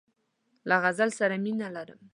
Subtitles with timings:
[0.69, 1.99] له غزل سره مینه لرم.